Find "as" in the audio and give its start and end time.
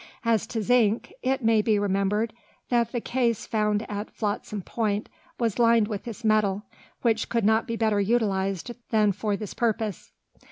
0.25-0.47